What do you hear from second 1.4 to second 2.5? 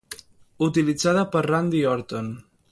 Randy Orton.